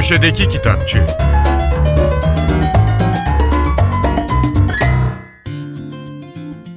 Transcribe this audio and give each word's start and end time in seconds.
Köşedeki 0.00 0.48
Kitapçı 0.48 1.06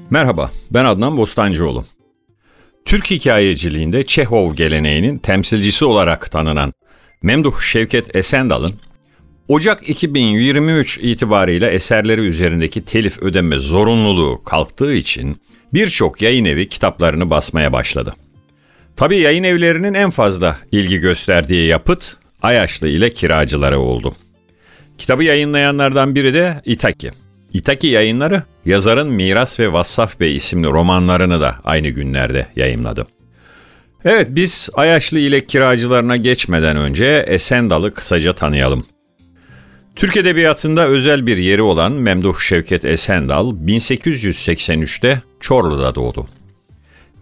Merhaba, 0.09 0.51
ben 0.71 0.85
Adnan 0.85 1.17
Bostancıoğlu. 1.17 1.85
Türk 2.85 3.11
hikayeciliğinde 3.11 4.05
Çehov 4.05 4.53
geleneğinin 4.53 5.17
temsilcisi 5.17 5.85
olarak 5.85 6.31
tanınan 6.31 6.73
Memduh 7.21 7.61
Şevket 7.61 8.15
Esendal'ın 8.15 8.75
Ocak 9.47 9.89
2023 9.89 10.97
itibariyle 10.97 11.67
eserleri 11.67 12.21
üzerindeki 12.21 12.85
telif 12.85 13.19
ödeme 13.21 13.59
zorunluluğu 13.59 14.43
kalktığı 14.43 14.93
için 14.93 15.41
birçok 15.73 16.21
yayın 16.21 16.45
evi 16.45 16.67
kitaplarını 16.67 17.29
basmaya 17.29 17.73
başladı. 17.73 18.13
Tabii 18.95 19.17
yayın 19.17 19.43
evlerinin 19.43 19.93
en 19.93 20.09
fazla 20.09 20.57
ilgi 20.71 20.97
gösterdiği 20.97 21.67
yapıt 21.67 22.22
Ayaşlı 22.43 22.87
ile 22.87 23.13
kiracıları 23.13 23.79
oldu. 23.79 24.13
Kitabı 24.97 25.23
yayınlayanlardan 25.23 26.15
biri 26.15 26.33
de 26.33 26.61
İtaki. 26.65 27.11
İtaki 27.53 27.87
yayınları 27.87 28.43
yazarın 28.65 29.07
Miras 29.07 29.59
ve 29.59 29.73
Vassaf 29.73 30.19
Bey 30.19 30.35
isimli 30.35 30.67
romanlarını 30.67 31.41
da 31.41 31.55
aynı 31.63 31.87
günlerde 31.87 32.47
yayımladı. 32.55 33.07
Evet 34.05 34.27
biz 34.29 34.69
Ayaşlı 34.73 35.19
ile 35.19 35.45
kiracılarına 35.45 36.17
geçmeden 36.17 36.77
önce 36.77 37.25
Esendal'ı 37.27 37.93
kısaca 37.93 38.33
tanıyalım. 38.33 38.85
Türk 39.95 40.17
Edebiyatı'nda 40.17 40.87
özel 40.87 41.27
bir 41.27 41.37
yeri 41.37 41.61
olan 41.61 41.91
Memduh 41.91 42.39
Şevket 42.39 42.85
Esendal 42.85 43.51
1883'te 43.51 45.21
Çorlu'da 45.39 45.95
doğdu. 45.95 46.27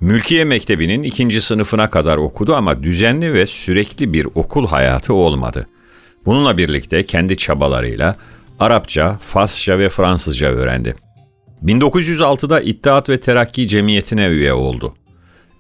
Mülkiye 0.02 0.46
Mektebi'nin 0.46 1.04
ikinci 1.04 1.41
sınıfına 1.41 1.90
kadar 1.90 2.18
okudu 2.18 2.55
ama 2.55 2.84
düzenli 2.84 3.34
ve 3.34 3.46
sürekli 3.46 4.14
bir 4.14 4.27
okul 4.36 4.68
hayatı 4.68 5.14
olmadı. 5.14 5.68
Bununla 6.26 6.58
birlikte 6.58 7.05
kendi 7.05 7.38
çabalarıyla 7.38 8.16
Arapça, 8.60 9.18
Farsça 9.18 9.80
ve 9.80 9.90
Fransızca 9.90 10.48
öğrendi. 10.48 10.96
1906'da 11.63 12.62
İttihat 12.62 13.10
ve 13.10 13.20
Terakki 13.20 13.68
Cemiyeti'ne 13.68 14.27
üye 14.27 14.54
oldu. 14.54 14.96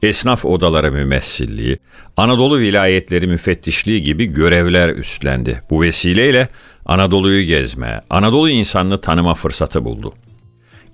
Esnaf 0.03 0.45
odaları 0.45 0.91
mümessilliği, 0.91 1.77
Anadolu 2.17 2.59
vilayetleri 2.59 3.27
müfettişliği 3.27 4.03
gibi 4.03 4.25
görevler 4.25 4.89
üstlendi. 4.89 5.61
Bu 5.69 5.81
vesileyle 5.81 6.47
Anadolu'yu 6.85 7.43
gezme, 7.43 8.01
Anadolu 8.09 8.49
insanını 8.49 9.01
tanıma 9.01 9.33
fırsatı 9.33 9.85
buldu. 9.85 10.13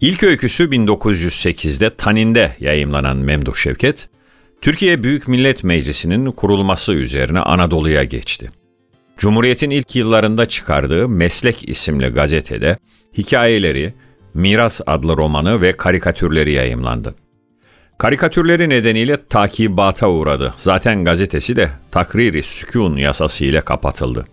İlk 0.02 0.24
öyküsü 0.24 0.64
1908'de 0.64 1.96
Tanin'de 1.96 2.56
yayımlanan 2.60 3.18
Memduh 3.18 3.56
Şevket, 3.56 4.10
Türkiye 4.62 5.04
Büyük 5.04 5.28
Millet 5.28 5.64
Meclisi'nin 5.64 6.32
kurulması 6.32 6.94
üzerine 6.94 7.40
Anadolu'ya 7.40 8.04
geçti. 8.04 8.52
Cumhuriyet'in 9.18 9.70
ilk 9.70 9.96
yıllarında 9.96 10.46
çıkardığı 10.46 11.10
Meslek 11.10 11.70
isimli 11.70 12.08
gazetede 12.08 12.78
hikayeleri, 13.18 13.94
Miras 14.34 14.82
adlı 14.88 15.18
romanı 15.18 15.62
ve 15.62 15.78
karikatürleri 15.78 16.52
yayımlandı. 16.52 17.16
Karikatürleri 17.98 18.70
nedeniyle 18.70 19.18
takibata 19.30 20.10
uğradı. 20.10 20.54
Zaten 20.58 21.06
gazetesi 21.06 21.56
de 21.56 21.70
takriri 21.92 22.44
sükun 22.44 22.98
yasası 22.98 23.46
ile 23.46 23.62
kapatıldı. 23.62 24.26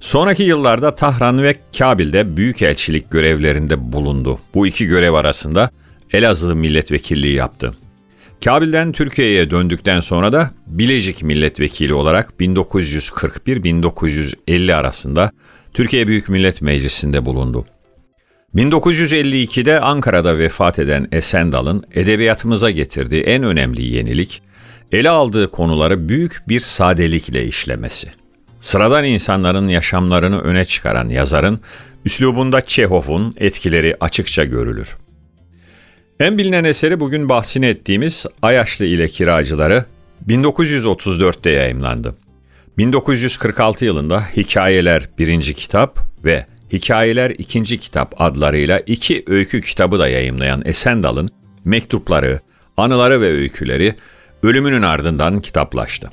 Sonraki 0.00 0.42
yıllarda 0.42 0.94
Tahran 0.94 1.42
ve 1.42 1.56
Kabil'de 1.78 2.36
büyükelçilik 2.36 3.10
görevlerinde 3.10 3.92
bulundu. 3.92 4.40
Bu 4.54 4.66
iki 4.66 4.86
görev 4.86 5.12
arasında 5.12 5.70
Elazığ 6.12 6.56
milletvekilliği 6.56 7.34
yaptı. 7.34 7.74
Kabil'den 8.44 8.92
Türkiye'ye 8.92 9.50
döndükten 9.50 10.00
sonra 10.00 10.32
da 10.32 10.50
Bilecik 10.66 11.22
milletvekili 11.22 11.94
olarak 11.94 12.32
1941-1950 12.40 14.74
arasında 14.74 15.30
Türkiye 15.74 16.06
Büyük 16.06 16.28
Millet 16.28 16.62
Meclisi'nde 16.62 17.24
bulundu. 17.24 17.66
1952'de 18.54 19.80
Ankara'da 19.80 20.38
vefat 20.38 20.78
eden 20.78 21.08
Esendal'ın 21.12 21.84
edebiyatımıza 21.94 22.70
getirdiği 22.70 23.22
en 23.22 23.42
önemli 23.42 23.82
yenilik, 23.82 24.42
ele 24.92 25.10
aldığı 25.10 25.50
konuları 25.50 26.08
büyük 26.08 26.42
bir 26.48 26.60
sadelikle 26.60 27.44
işlemesi. 27.44 28.08
Sıradan 28.60 29.04
insanların 29.04 29.68
yaşamlarını 29.68 30.40
öne 30.40 30.64
çıkaran 30.64 31.08
yazarın, 31.08 31.60
üslubunda 32.04 32.60
Çehov'un 32.60 33.34
etkileri 33.36 33.96
açıkça 34.00 34.44
görülür. 34.44 34.96
En 36.20 36.38
bilinen 36.38 36.64
eseri 36.64 37.00
bugün 37.00 37.28
bahsini 37.28 37.66
ettiğimiz 37.66 38.26
Ayaşlı 38.42 38.84
ile 38.84 39.08
Kiracıları 39.08 39.84
1934'te 40.28 41.50
yayımlandı. 41.50 42.16
1946 42.78 43.84
yılında 43.84 44.20
Hikayeler 44.36 45.08
birinci 45.18 45.54
kitap 45.54 45.98
ve 46.24 46.46
Hikayeler 46.72 47.30
ikinci 47.30 47.78
kitap 47.78 48.20
adlarıyla 48.20 48.80
iki 48.80 49.24
öykü 49.26 49.60
kitabı 49.60 49.98
da 49.98 50.08
yayımlayan 50.08 50.62
Esendal'ın 50.64 51.30
mektupları, 51.64 52.40
anıları 52.76 53.20
ve 53.20 53.26
öyküleri 53.26 53.94
ölümünün 54.42 54.82
ardından 54.82 55.40
kitaplaştı. 55.40 56.10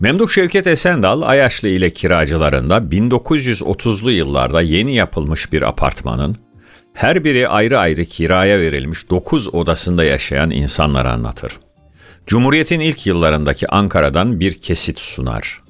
Memduh 0.00 0.28
Şevket 0.28 0.66
Esendal, 0.66 1.22
Ayaşlı 1.22 1.68
ile 1.68 1.90
kiracılarında 1.90 2.78
1930'lu 2.78 4.10
yıllarda 4.10 4.62
yeni 4.62 4.94
yapılmış 4.94 5.52
bir 5.52 5.62
apartmanın, 5.62 6.36
her 6.94 7.24
biri 7.24 7.48
ayrı 7.48 7.78
ayrı 7.78 8.04
kiraya 8.04 8.60
verilmiş 8.60 9.10
9 9.10 9.54
odasında 9.54 10.04
yaşayan 10.04 10.50
insanları 10.50 11.10
anlatır. 11.10 11.52
Cumhuriyet'in 12.26 12.80
ilk 12.80 13.06
yıllarındaki 13.06 13.68
Ankara'dan 13.68 14.40
bir 14.40 14.60
kesit 14.60 14.98
sunar. 14.98 15.60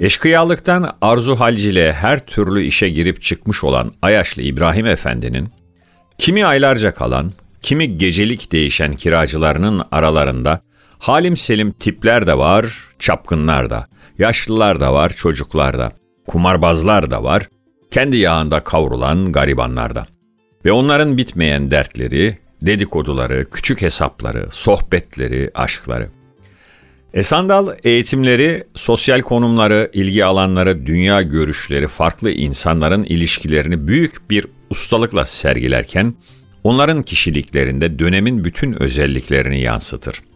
Eşkıyalıktan 0.00 0.96
arzu 1.00 1.40
halcile 1.40 1.92
her 1.92 2.26
türlü 2.26 2.64
işe 2.64 2.88
girip 2.88 3.22
çıkmış 3.22 3.64
olan 3.64 3.92
Ayaşlı 4.02 4.42
İbrahim 4.42 4.86
Efendi'nin, 4.86 5.48
kimi 6.18 6.46
aylarca 6.46 6.92
kalan, 6.92 7.32
kimi 7.62 7.96
gecelik 7.96 8.52
değişen 8.52 8.92
kiracılarının 8.92 9.82
aralarında 9.90 10.60
halim 11.00 11.36
selim 11.36 11.72
tipler 11.72 12.26
de 12.26 12.38
var, 12.38 12.74
çapkınlar 12.98 13.70
da, 13.70 13.86
yaşlılar 14.18 14.80
da 14.80 14.92
var, 14.92 15.10
çocuklar 15.10 15.78
da, 15.78 15.92
kumarbazlar 16.26 17.10
da 17.10 17.24
var, 17.24 17.48
kendi 17.90 18.16
yağında 18.16 18.60
kavrulan 18.60 19.32
garibanlar 19.32 19.94
da. 19.94 20.06
Ve 20.64 20.72
onların 20.72 21.16
bitmeyen 21.16 21.70
dertleri, 21.70 22.38
dedikoduları, 22.62 23.50
küçük 23.50 23.82
hesapları, 23.82 24.46
sohbetleri, 24.50 25.50
aşkları. 25.54 26.08
Esandal 27.14 27.76
eğitimleri, 27.84 28.64
sosyal 28.74 29.20
konumları, 29.20 29.90
ilgi 29.92 30.24
alanları, 30.24 30.86
dünya 30.86 31.22
görüşleri, 31.22 31.88
farklı 31.88 32.30
insanların 32.30 33.04
ilişkilerini 33.04 33.88
büyük 33.88 34.30
bir 34.30 34.46
ustalıkla 34.70 35.24
sergilerken, 35.24 36.14
onların 36.64 37.02
kişiliklerinde 37.02 37.98
dönemin 37.98 38.44
bütün 38.44 38.82
özelliklerini 38.82 39.60
yansıtır. 39.60 40.29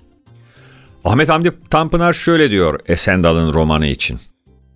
Ahmet 1.05 1.29
Hamdi 1.29 1.53
Tanpınar 1.71 2.13
şöyle 2.13 2.51
diyor 2.51 2.81
Esendal'ın 2.87 3.55
romanı 3.55 3.87
için. 3.87 4.21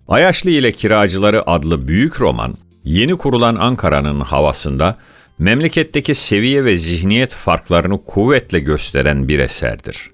Ayaşlı 0.07 0.49
ile 0.49 0.71
Kiracıları 0.71 1.49
adlı 1.49 1.87
büyük 1.87 2.21
roman, 2.21 2.57
yeni 2.83 3.17
kurulan 3.17 3.55
Ankara'nın 3.55 4.19
havasında 4.19 4.97
memleketteki 5.39 6.15
seviye 6.15 6.65
ve 6.65 6.77
zihniyet 6.77 7.33
farklarını 7.33 8.03
kuvvetle 8.03 8.59
gösteren 8.59 9.27
bir 9.27 9.39
eserdir. 9.39 10.11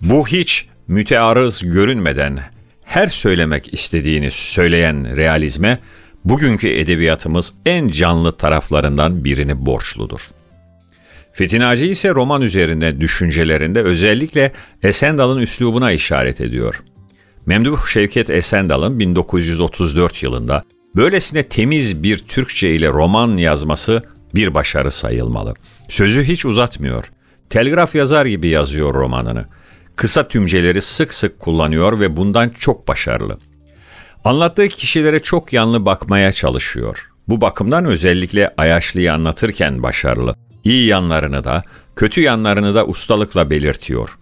Bu 0.00 0.28
hiç 0.28 0.66
mütearız 0.88 1.62
görünmeden 1.62 2.40
her 2.84 3.06
söylemek 3.06 3.74
istediğini 3.74 4.30
söyleyen 4.30 5.16
realizme 5.16 5.78
bugünkü 6.24 6.68
edebiyatımız 6.68 7.54
en 7.66 7.88
canlı 7.88 8.36
taraflarından 8.36 9.24
birini 9.24 9.66
borçludur. 9.66 10.20
Fethi 11.38 11.58
Naci 11.58 11.86
ise 11.86 12.10
roman 12.10 12.42
üzerinde 12.42 13.00
düşüncelerinde 13.00 13.82
özellikle 13.82 14.52
Esendal'ın 14.82 15.38
üslubuna 15.38 15.92
işaret 15.92 16.40
ediyor. 16.40 16.82
Memduh 17.46 17.86
Şevket 17.86 18.30
Esendal'ın 18.30 18.98
1934 18.98 20.22
yılında 20.22 20.62
böylesine 20.96 21.42
temiz 21.42 22.02
bir 22.02 22.18
Türkçe 22.18 22.70
ile 22.70 22.88
roman 22.88 23.36
yazması 23.36 24.02
bir 24.34 24.54
başarı 24.54 24.90
sayılmalı. 24.90 25.54
Sözü 25.88 26.24
hiç 26.24 26.44
uzatmıyor. 26.44 27.10
Telgraf 27.50 27.94
yazar 27.94 28.26
gibi 28.26 28.48
yazıyor 28.48 28.94
romanını. 28.94 29.44
Kısa 29.96 30.28
tümceleri 30.28 30.82
sık 30.82 31.14
sık 31.14 31.38
kullanıyor 31.38 32.00
ve 32.00 32.16
bundan 32.16 32.48
çok 32.48 32.88
başarılı. 32.88 33.38
Anlattığı 34.24 34.68
kişilere 34.68 35.20
çok 35.20 35.52
yanlı 35.52 35.86
bakmaya 35.86 36.32
çalışıyor. 36.32 37.10
Bu 37.28 37.40
bakımdan 37.40 37.84
özellikle 37.84 38.54
Ayaşlı'yı 38.56 39.12
anlatırken 39.12 39.82
başarılı. 39.82 40.47
İyi 40.68 40.86
yanlarını 40.86 41.44
da, 41.44 41.62
kötü 41.96 42.20
yanlarını 42.20 42.74
da 42.74 42.86
ustalıkla 42.86 43.50
belirtiyor. 43.50 44.18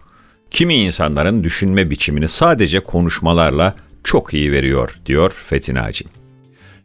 Kimi 0.50 0.74
insanların 0.74 1.44
düşünme 1.44 1.90
biçimini 1.90 2.28
sadece 2.28 2.80
konuşmalarla 2.80 3.74
çok 4.04 4.34
iyi 4.34 4.52
veriyor, 4.52 5.00
diyor 5.06 5.32
Fethi 5.46 5.74
Naci. 5.74 6.04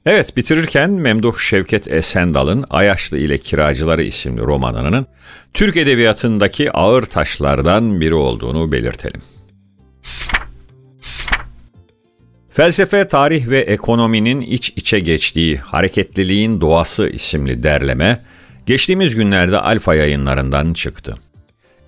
Evet 0.05 0.37
bitirirken 0.37 0.91
Memduh 0.91 1.37
Şevket 1.37 1.87
Esendal'ın 1.87 2.65
Ayaşlı 2.69 3.17
ile 3.17 3.37
Kiracıları 3.37 4.03
isimli 4.03 4.41
romanının 4.41 5.05
Türk 5.53 5.77
Edebiyatı'ndaki 5.77 6.71
ağır 6.71 7.03
taşlardan 7.03 8.01
biri 8.01 8.13
olduğunu 8.13 8.71
belirtelim. 8.71 9.21
Felsefe, 12.51 13.07
tarih 13.07 13.49
ve 13.49 13.59
ekonominin 13.59 14.41
iç 14.41 14.73
içe 14.75 14.99
geçtiği 14.99 15.57
Hareketliliğin 15.57 16.61
Doğası 16.61 17.09
isimli 17.09 17.63
derleme 17.63 18.19
geçtiğimiz 18.65 19.15
günlerde 19.15 19.59
Alfa 19.59 19.95
yayınlarından 19.95 20.73
çıktı. 20.73 21.15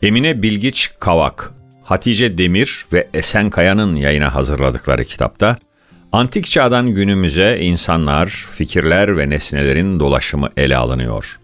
Emine 0.02 0.42
Bilgiç 0.42 0.92
Kavak, 1.00 1.52
Hatice 1.84 2.38
Demir 2.38 2.86
ve 2.94 3.08
Esen 3.14 3.50
Kaya'nın 3.50 3.96
yayına 3.96 4.36
hazırladıkları 4.36 5.06
kitapta 5.06 5.58
antik 6.12 6.46
çağdan 6.46 6.90
günümüze 6.90 7.60
insanlar, 7.62 8.28
fikirler 8.28 9.18
ve 9.18 9.30
nesnelerin 9.30 10.00
dolaşımı 10.00 10.50
ele 10.58 10.78
alınıyor. 10.78 11.40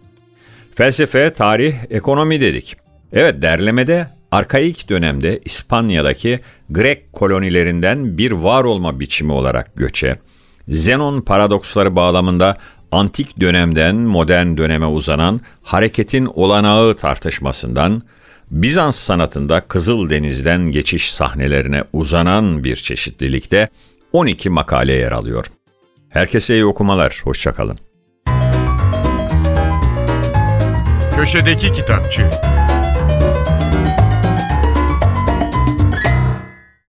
Felsefe, 0.76 1.34
tarih, 1.34 1.74
ekonomi 1.90 2.42
dedik. 2.42 2.78
Evet 3.14 3.42
derlemede 3.42 4.08
arkaik 4.32 4.90
dönemde 4.90 5.40
İspanya'daki 5.46 6.40
Grek 6.70 7.14
kolonilerinden 7.14 8.18
bir 8.18 8.32
var 8.32 8.64
olma 8.64 9.00
biçimi 9.00 9.32
olarak 9.32 9.76
göçe, 9.76 10.20
Zenon 10.70 11.22
paradoksları 11.22 11.96
bağlamında 11.96 12.58
antik 12.92 13.40
dönemden 13.40 13.96
modern 13.96 14.58
döneme 14.58 14.86
uzanan 14.86 15.42
hareketin 15.64 16.26
olanağı 16.26 16.94
tartışmasından, 16.94 18.02
Bizans 18.52 18.96
sanatında 18.96 19.62
Kızıldeniz'den 19.62 20.62
geçiş 20.72 21.14
sahnelerine 21.14 21.84
uzanan 21.94 22.64
bir 22.64 22.76
çeşitlilikte 22.76 23.68
12 24.14 24.50
makale 24.50 24.94
yer 24.94 25.12
alıyor. 25.12 25.46
Herkese 26.10 26.54
iyi 26.54 26.66
okumalar, 26.66 27.22
hoşçakalın. 27.24 27.80
Köşedeki 31.16 31.74
Kitapçı 31.74 32.30